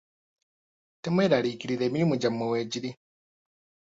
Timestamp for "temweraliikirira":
1.03-1.83